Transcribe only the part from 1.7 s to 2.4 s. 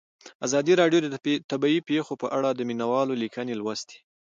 پېښې په